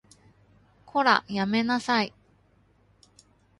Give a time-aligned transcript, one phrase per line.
[0.87, 2.11] こら、やめなさい